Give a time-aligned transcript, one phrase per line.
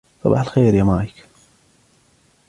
[0.23, 1.27] صباح الخير، يا مايك